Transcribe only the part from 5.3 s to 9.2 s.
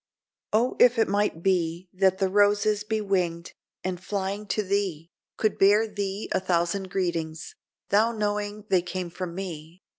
Could bear thee a thousand greetings,— Thou knowing they came